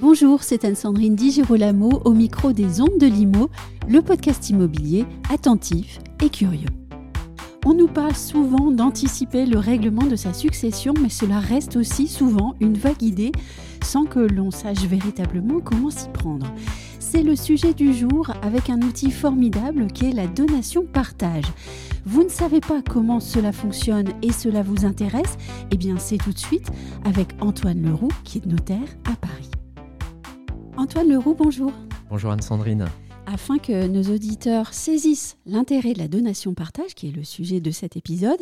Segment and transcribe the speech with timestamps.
[0.00, 3.50] Bonjour, c'est Anne-Sandrine Di Girolamo au micro des Ondes de Limo,
[3.86, 6.66] le podcast immobilier attentif et curieux.
[7.64, 12.54] On nous parle souvent d'anticiper le règlement de sa succession, mais cela reste aussi souvent
[12.60, 13.32] une vague idée
[13.86, 16.52] sans que l'on sache véritablement comment s'y prendre.
[16.98, 21.44] C'est le sujet du jour avec un outil formidable qui est la donation-partage.
[22.04, 25.38] Vous ne savez pas comment cela fonctionne et cela vous intéresse?
[25.70, 26.68] Eh bien, c'est tout de suite
[27.04, 29.50] avec Antoine Leroux qui est notaire à Paris.
[30.76, 31.72] Antoine Leroux, bonjour.
[32.10, 32.86] Bonjour Anne-Sandrine.
[33.28, 37.96] Afin que nos auditeurs saisissent l'intérêt de la donation-partage, qui est le sujet de cet
[37.96, 38.38] épisode,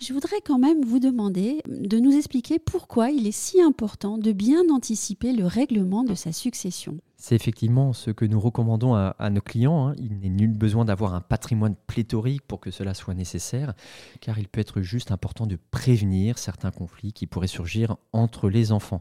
[0.00, 4.32] je voudrais quand même vous demander de nous expliquer pourquoi il est si important de
[4.32, 6.98] bien anticiper le règlement de sa succession.
[7.16, 9.88] C'est effectivement ce que nous recommandons à, nos clients.
[9.88, 9.94] Hein.
[9.98, 13.72] Il n'est nul besoin d'avoir un patrimoine pléthorique pour que cela soit nécessaire,
[14.20, 18.72] car il peut être juste important de prévenir certains conflits qui pourraient surgir entre les
[18.72, 19.00] enfants.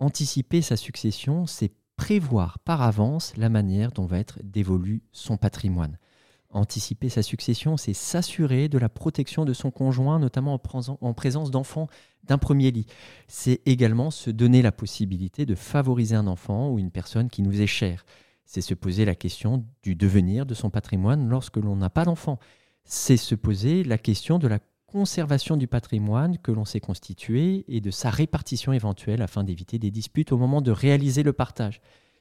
[0.00, 5.98] Anticiper sa succession, c'est prévoir par avance la manière dont va être dévolu son patrimoine.
[6.50, 10.60] Anticiper sa succession, c'est s'assurer de la protection de son conjoint, notamment
[11.00, 11.88] en présence d'enfants
[12.22, 12.86] d'un premier lit.
[13.26, 17.60] C'est également se donner la possibilité de favoriser un enfant ou une personne qui nous
[17.60, 18.04] est chère.
[18.46, 22.38] C'est se poser la question du devenir de son patrimoine lorsque l'on n'a pas d'enfant.
[22.84, 24.60] C'est se poser la question de la
[24.94, 29.90] conservation du patrimoine que l'on s'est constitué et de sa répartition éventuelle afin d'éviter des
[29.90, 31.80] disputes au moment de réaliser le partage.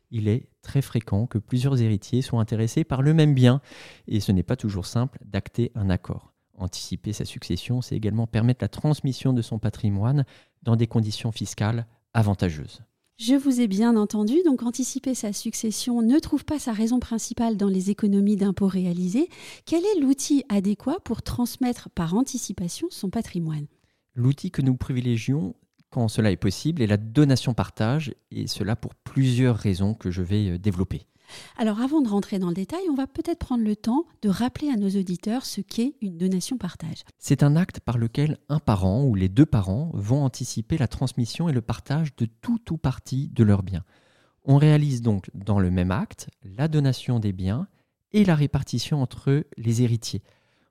[0.09, 3.61] Il est très fréquent que plusieurs héritiers soient intéressés par le même bien
[4.07, 6.33] et ce n'est pas toujours simple d'acter un accord.
[6.57, 10.25] Anticiper sa succession, c'est également permettre la transmission de son patrimoine
[10.63, 11.85] dans des conditions fiscales
[12.15, 12.81] avantageuses.
[13.17, 17.57] Je vous ai bien entendu, donc anticiper sa succession ne trouve pas sa raison principale
[17.57, 19.29] dans les économies d'impôts réalisées.
[19.65, 23.67] Quel est l'outil adéquat pour transmettre par anticipation son patrimoine?
[24.15, 25.55] L'outil que nous privilégions
[25.91, 30.49] quand cela est possible est la donation-partage, et cela pour plusieurs raisons que je vais
[30.49, 31.05] euh, développer.
[31.57, 34.69] Alors avant de rentrer dans le détail, on va peut-être prendre le temps de rappeler
[34.69, 37.03] à nos auditeurs ce qu'est une donation-partage.
[37.19, 41.49] C'est un acte par lequel un parent ou les deux parents vont anticiper la transmission
[41.49, 43.83] et le partage de tout ou partie de leurs biens.
[44.45, 47.67] On réalise donc dans le même acte la donation des biens
[48.11, 50.21] et la répartition entre les héritiers.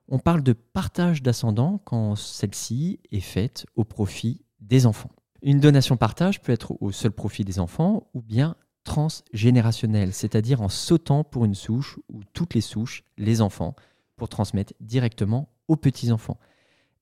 [0.07, 5.11] On parle de partage d'ascendants quand celle-ci est faite au profit des enfants.
[5.41, 11.23] Une donation-partage peut être au seul profit des enfants ou bien transgénérationnelle, c'est-à-dire en sautant
[11.23, 13.75] pour une souche ou toutes les souches, les enfants,
[14.15, 16.37] pour transmettre directement aux petits-enfants.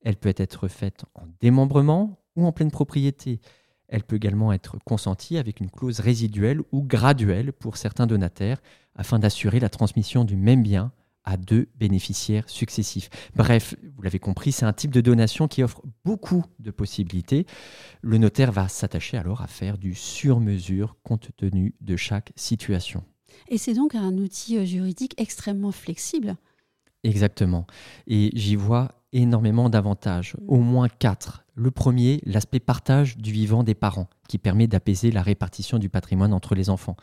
[0.01, 3.39] Elle peut être faite en démembrement ou en pleine propriété.
[3.87, 8.61] Elle peut également être consentie avec une clause résiduelle ou graduelle pour certains donataires
[8.95, 10.91] afin d'assurer la transmission du même bien
[11.23, 13.09] à deux bénéficiaires successifs.
[13.35, 17.45] Bref, vous l'avez compris, c'est un type de donation qui offre beaucoup de possibilités.
[18.01, 23.03] Le notaire va s'attacher alors à faire du sur-mesure compte tenu de chaque situation.
[23.47, 26.35] Et c'est donc un outil euh, juridique extrêmement flexible.
[27.03, 27.65] Exactement.
[28.07, 31.43] Et j'y vois énormément d'avantages, au moins quatre.
[31.55, 36.33] Le premier, l'aspect partage du vivant des parents, qui permet d'apaiser la répartition du patrimoine
[36.33, 36.95] entre les enfants.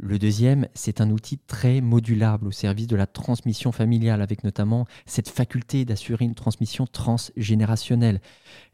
[0.00, 4.86] Le deuxième, c'est un outil très modulable au service de la transmission familiale, avec notamment
[5.06, 8.20] cette faculté d'assurer une transmission transgénérationnelle.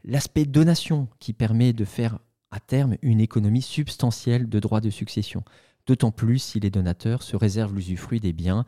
[0.03, 2.19] L'aspect donation, qui permet de faire
[2.51, 5.43] à terme une économie substantielle de droits de succession.
[5.87, 8.63] D'autant plus si les donateurs se réservent l'usufruit des biens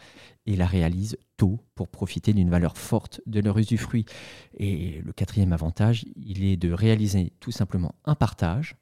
[0.47, 4.06] et la réalisent tôt pour profiter d'une valeur forte de leur usufruit.
[4.56, 8.78] Et le quatrième avantage, il est de réaliser tout simplement un partage,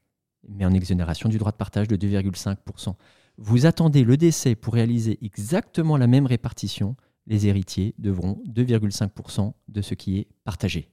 [0.47, 2.96] mais en exonération du droit de partage de 2,5%
[3.38, 6.96] vous attendez le décès pour réaliser exactement la même répartition,
[7.28, 10.90] les héritiers devront 2,5% de ce qui est partagé.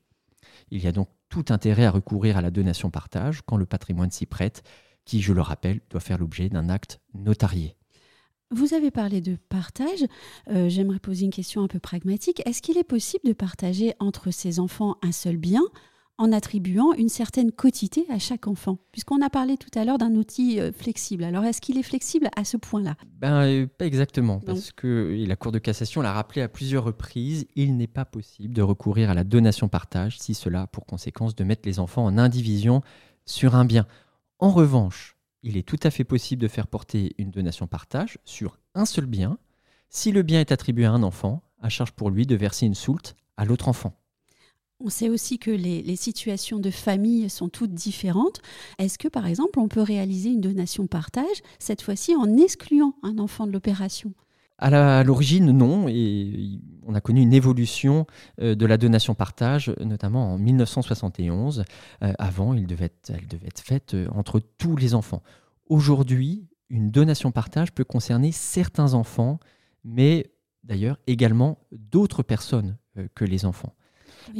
[0.70, 4.26] Il y a donc tout intérêt à recourir à la donation-partage quand le patrimoine s'y
[4.26, 4.62] prête,
[5.04, 7.76] qui, je le rappelle, doit faire l'objet d'un acte notarié.
[8.50, 10.04] Vous avez parlé de partage.
[10.50, 12.42] Euh, j'aimerais poser une question un peu pragmatique.
[12.46, 15.62] Est-ce qu'il est possible de partager entre ses enfants un seul bien
[16.22, 20.14] en attribuant une certaine quotité à chaque enfant Puisqu'on a parlé tout à l'heure d'un
[20.14, 21.24] outil euh, flexible.
[21.24, 22.94] Alors, est-ce qu'il est flexible à ce point-là?
[23.18, 27.46] Ben, euh, Pas exactement, parce que la Cour de cassation l'a rappelé à plusieurs reprises,
[27.56, 31.42] il n'est pas possible de recourir à la donation-partage si cela a pour conséquence de
[31.42, 32.82] mettre les enfants en indivision
[33.26, 33.86] sur un bien.
[34.38, 38.84] En revanche, il est tout à fait possible de faire porter une donation-partage sur un
[38.84, 39.38] seul bien
[39.88, 42.74] si le bien est attribué à un enfant, à charge pour lui de verser une
[42.74, 43.94] soulte à l'autre enfant
[44.84, 48.40] On sait aussi que les, situations de famille sont toutes différentes.
[48.78, 53.18] Est-ce que, par exemple, on peut réaliser une donation partage, cette fois-ci en excluant un
[53.18, 54.12] enfant de l'opération?
[54.58, 58.06] À l'origine, non, et on a connu une évolution
[58.40, 61.64] euh, de la donation partage, notamment en 1971.
[62.02, 65.22] Euh, avant, elle devait être faite euh, entre tous les enfants.
[65.68, 69.38] Aujourd'hui, une donation partage peut concerner certains enfants,
[69.84, 70.32] mais
[70.64, 72.78] d'ailleurs également d'autres personnes
[73.14, 73.74] que les enfants.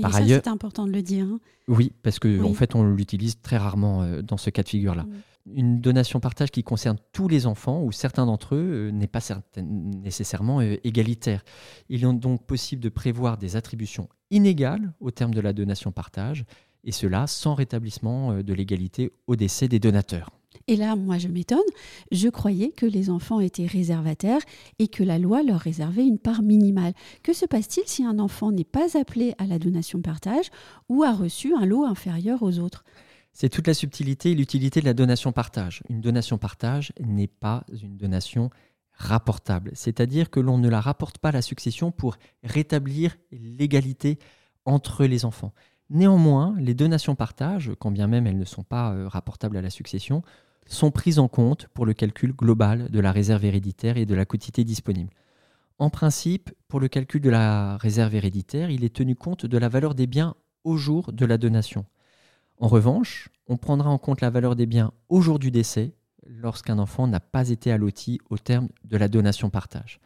[0.01, 1.27] Par ailleurs, c'est important de le dire.
[1.27, 1.41] Hein.
[1.69, 5.07] Oui, parce qu'en en fait, on l'utilise très rarement dans ce cas de figure-là.
[5.51, 9.21] Une donation partage qui concerne tous les enfants ou certains d'entre eux euh, n'est pas
[9.57, 11.45] nécessairement euh, égalitaire.
[11.89, 16.45] Il est donc possible de prévoir des attributions inégales au terme de la donation partage,
[16.85, 20.31] et cela sans rétablissement euh, de l'égalité au décès des donateurs.
[20.69, 21.59] Et là, moi, je m'étonne.
[22.11, 24.41] Je croyais que les enfants étaient réservataires
[24.79, 26.95] et que la loi leur réservait une part minimale.
[27.23, 30.51] Que se passe-t-il si un enfant n'est pas appelé à la donation partage
[30.89, 32.85] ou a reçu un lot inférieur aux autres?
[33.33, 35.83] C'est toute la subtilité et l'utilité de la donation-partage.
[35.89, 38.51] Une donation-partage n'est pas une donation
[38.93, 44.19] rapportable, c'est-à-dire que l'on ne la rapporte pas à la succession pour rétablir l'égalité
[44.67, 45.53] entre les enfants.
[45.91, 50.23] Néanmoins, les donations-partage, quand bien même elles ne sont pas euh, rapportables à la succession,
[50.67, 54.25] sont prises en compte pour le calcul global de la réserve héréditaire et de la
[54.25, 55.11] quotité disponible.
[55.79, 59.69] En principe, pour le calcul de la réserve héréditaire, il est tenu compte de la
[59.69, 61.85] valeur des biens au jour de la donation.
[62.59, 65.95] En revanche, on prendra en compte la valeur des biens au jour du décès
[66.27, 70.01] lorsqu'un enfant n'a pas été alloti au terme de la donation-partage.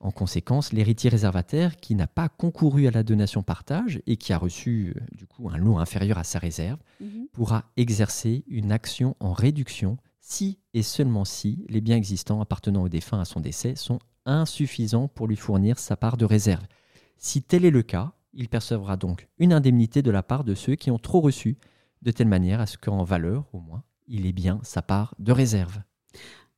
[0.00, 4.94] En conséquence, l'héritier réservataire qui n'a pas concouru à la donation-partage et qui a reçu
[4.94, 7.26] euh, du coup un lot inférieur à sa réserve mhm.
[7.38, 12.88] Pourra exercer une action en réduction si et seulement si les biens existants appartenant au
[12.88, 16.66] défunt à son décès sont insuffisants pour lui fournir sa part de réserve.
[17.16, 20.74] Si tel est le cas, il percevra donc une indemnité de la part de ceux
[20.74, 21.58] qui ont trop reçu
[22.02, 25.30] de telle manière à ce qu'en valeur, au moins, il ait bien sa part de
[25.30, 25.80] réserve.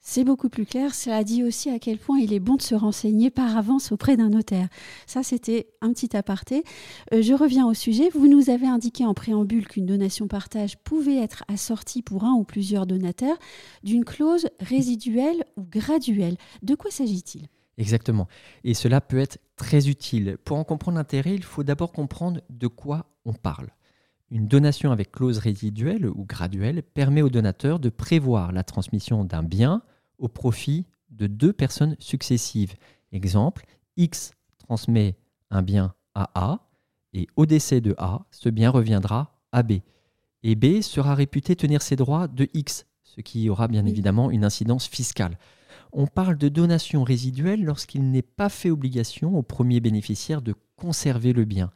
[0.02, 0.94] C'est beaucoup plus clair.
[0.94, 4.16] Cela dit aussi à quel point il est bon de se renseigner par avance auprès
[4.16, 4.68] d'un notaire.
[5.06, 6.64] Ça, c'était un petit aparté.
[7.12, 8.08] Euh, je reviens au sujet.
[8.14, 12.44] Vous nous avez indiqué en préambule qu'une donation partage pouvait être assortie pour un ou
[12.44, 13.36] plusieurs donateurs
[13.84, 16.36] d'une clause résiduelle ou graduelle.
[16.62, 17.48] De quoi s'agit-il?
[17.76, 18.26] Exactement.
[18.64, 20.38] Et cela peut être très utile.
[20.44, 23.68] Pour en comprendre l'intérêt, il faut d'abord comprendre de quoi on parle.
[24.30, 29.42] Une donation avec clause résiduelle ou graduelle permet au donateur de prévoir la transmission d'un
[29.42, 29.82] bien
[30.18, 32.74] au profit de deux personnes successives.
[33.10, 33.66] Exemple,
[33.96, 35.16] X transmet
[35.50, 36.70] un bien à A
[37.12, 39.80] et au décès de A, ce bien reviendra à B.
[40.44, 44.44] Et B sera réputé tenir ses droits de X, ce qui aura bien évidemment une
[44.44, 45.38] incidence fiscale.
[45.92, 51.32] On parle de donation résiduelle lorsqu'il n'est pas fait obligation au premier bénéficiaire de conserver
[51.32, 51.72] le bien.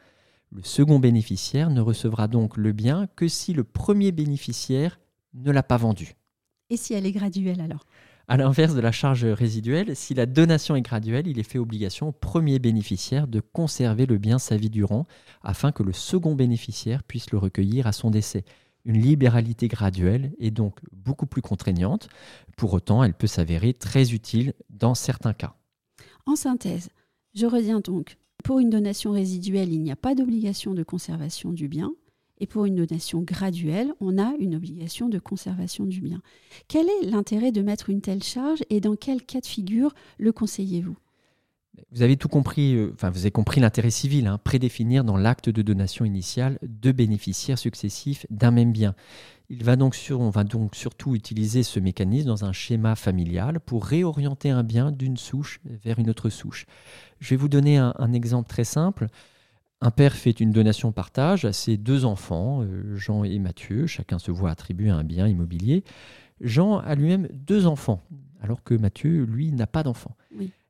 [0.54, 5.00] Le second bénéficiaire ne recevra donc le bien que si le premier bénéficiaire
[5.34, 6.14] ne l'a pas vendu.
[6.70, 7.84] Et si elle est graduelle alors?
[8.28, 12.08] À l'inverse de la charge résiduelle, si la donation est graduelle, il est fait obligation
[12.08, 15.06] au premier bénéficiaire de conserver le bien sa vie durant
[15.42, 18.44] afin que le second bénéficiaire puisse le recueillir à son décès.
[18.84, 22.08] Une libéralité graduelle est donc beaucoup plus contraignante.
[22.56, 25.56] Pour autant, elle peut s'avérer très utile dans certains cas.
[26.26, 26.90] En synthèse,
[27.34, 31.67] je reviens donc pour une donation résiduelle, il n'y a pas d'obligation de conservation du
[31.67, 31.94] bien.
[32.38, 36.20] Et pour une donation graduelle, on a une obligation de conservation du bien.
[36.69, 40.31] Quel est l'intérêt de mettre une telle charge et dans quel cas de figure le
[40.31, 40.96] conseillez-vous?
[41.93, 45.62] Vous avez tout compris, euh, vous avez compris l'intérêt civil, hein, prédéfinir dans l'acte de
[45.62, 48.94] donation initiale deux bénéficiaires successifs d'un même bien.
[49.50, 53.60] Il va donc sur, on va donc surtout utiliser ce mécanisme dans un schéma familial
[53.60, 56.66] pour réorienter un bien d'une souche vers une autre souche.
[57.20, 59.06] Je vais vous donner un, exemple très simple.
[59.81, 63.86] Un père fait une donation partage à ses deux enfants, euh, Jean et Mathieu.
[63.86, 65.84] Chacun se voit attribuer un bien immobilier.
[66.40, 68.02] Jean a lui-même deux enfants,
[68.40, 70.16] alors que Mathieu, lui, n'a pas d'enfant.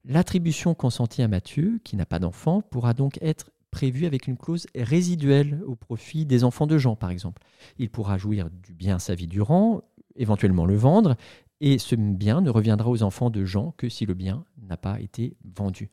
[0.06, 4.66] L'attribution consentie à Mathieu, qui n'a pas d'enfant, pourra donc être prévu avec une clause
[4.74, 7.42] résiduelle au profit des enfants de Jean, par exemple.
[7.78, 9.82] Il pourra jouir du bien sa vie durant,
[10.14, 11.16] éventuellement le vendre,
[11.60, 15.00] et ce bien ne reviendra aux enfants de Jean que si le bien n'a pas
[15.00, 15.90] été vendu.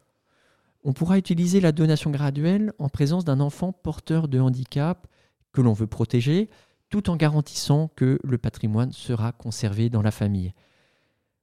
[0.83, 5.07] On pourra utiliser la donation graduelle en présence d'un enfant porteur de handicap
[5.53, 6.49] que l'on veut protéger,
[6.89, 10.53] tout en garantissant que le patrimoine sera conservé dans la famille.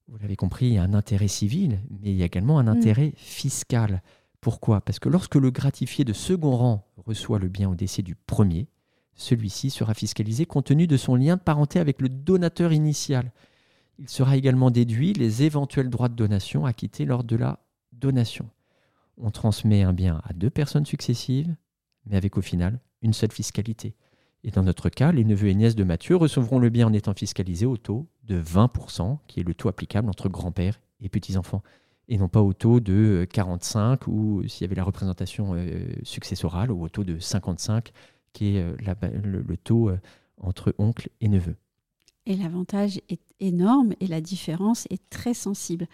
[0.09, 2.65] Vous l'avez compris, il y a un intérêt civil, mais il y a également un
[2.65, 2.69] mm.
[2.69, 4.03] intérêt fiscal.
[4.41, 4.81] Pourquoi?
[4.81, 8.69] Parce que lorsque le gratifié de second rang reçoit le bien au décès du premier,
[9.15, 13.33] celui-ci sera fiscalisé compte tenu de son lien de parenté avec le donateur initial.
[13.99, 17.59] Il sera également déduit les éventuels droits de donation acquittés lors de la
[17.93, 18.49] donation.
[19.19, 21.55] On transmet un bien à deux personnes successives,
[22.07, 23.97] mais avec au final une seule fiscalité.
[24.45, 27.15] Et dans notre cas, les neveux et nièces de Mathieu recevront le bien en étant
[27.15, 31.63] fiscalisés au taux de 20%, qui est le taux applicable entre grands-pères et petits-enfants,
[32.09, 36.71] et non pas au taux de 45 ou s'il y avait la représentation euh, successorale,
[36.71, 37.93] ou au taux de 55,
[38.33, 38.77] qui est euh,
[39.25, 39.99] le, taux euh,
[40.41, 41.57] entre oncle et neveu.
[42.27, 45.87] Et l'avantage est énorme et la différence est très sensible.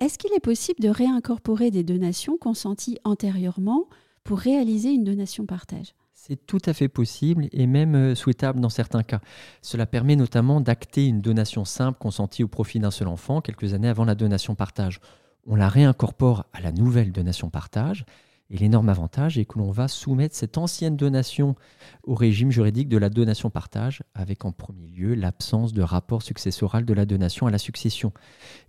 [0.00, 3.88] Est-ce qu'il est possible de réincorporer des donations consenties antérieurement
[4.22, 5.94] pour réaliser une donation partage?
[6.20, 9.20] C'est tout à fait possible et même euh, souhaitable dans certains cas.
[9.62, 13.88] Cela permet notamment d'acter une donation simple consentie au profit d'un seul enfant quelques années
[13.88, 15.00] avant la donation partage.
[15.46, 18.04] On la réincorpore à la nouvelle donation partage
[18.50, 21.54] et l'énorme avantage est que l'on va soumettre cette ancienne donation
[22.02, 26.84] au régime juridique de la donation partage, avec en premier lieu l'absence de rapport successoral
[26.84, 28.12] de la donation à la succession,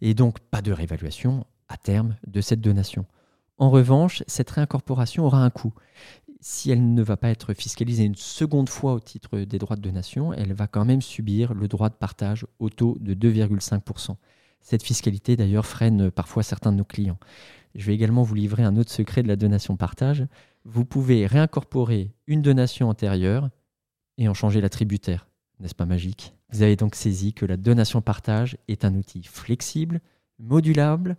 [0.02, 3.06] et donc pas de réévaluation à terme de cette donation.
[3.60, 5.74] En revanche, cette réincorporation aura un coût
[6.42, 9.82] si elle ne va pas être fiscalisée une seconde fois au titre des droits de
[9.82, 14.16] donation, elle va quand même subir le droit de partage au taux de 2,5%.
[14.62, 17.20] Cette fiscalité d'ailleurs freine parfois certains de nos clients.
[17.76, 20.26] Je vais également vous livrer un autre secret de la donation partage.
[20.66, 23.50] Vous pouvez réincorporer une donation antérieure
[24.18, 25.28] et en changer la tributaire.
[25.60, 26.34] N'est-ce pas magique?
[26.52, 30.02] Vous avez donc saisi que la donation partage est un outil flexible,
[30.40, 31.18] modulable,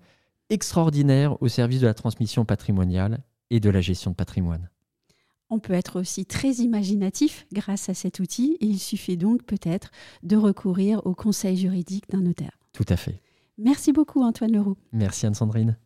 [0.49, 4.69] extraordinaire au service de la transmission patrimoniale et de la gestion de patrimoine.
[5.51, 9.91] On peut être aussi très imaginatif grâce à cet outil et il suffit donc peut-être
[10.23, 12.59] de recourir au conseil juridique d'un notaire.
[12.73, 13.21] Tout à fait.
[13.59, 14.77] Merci beaucoup Antoine Leroux.
[14.93, 15.77] Merci Anne-Sandrine.